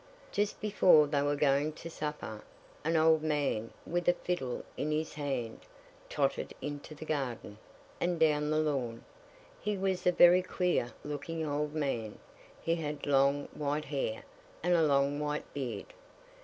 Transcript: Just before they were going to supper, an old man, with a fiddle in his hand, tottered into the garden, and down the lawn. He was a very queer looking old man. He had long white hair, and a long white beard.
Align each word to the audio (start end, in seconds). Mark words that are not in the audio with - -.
Just 0.31 0.59
before 0.61 1.05
they 1.05 1.21
were 1.21 1.35
going 1.35 1.73
to 1.73 1.87
supper, 1.87 2.43
an 2.83 2.95
old 2.97 3.21
man, 3.21 3.69
with 3.85 4.07
a 4.09 4.13
fiddle 4.15 4.65
in 4.75 4.89
his 4.89 5.13
hand, 5.13 5.59
tottered 6.09 6.55
into 6.59 6.95
the 6.95 7.05
garden, 7.05 7.59
and 7.99 8.19
down 8.19 8.49
the 8.49 8.57
lawn. 8.57 9.05
He 9.61 9.77
was 9.77 10.07
a 10.07 10.11
very 10.11 10.41
queer 10.41 10.91
looking 11.03 11.45
old 11.45 11.75
man. 11.75 12.17
He 12.63 12.77
had 12.77 13.05
long 13.05 13.47
white 13.53 13.85
hair, 13.85 14.23
and 14.63 14.73
a 14.73 14.81
long 14.81 15.19
white 15.19 15.45
beard. 15.53 15.93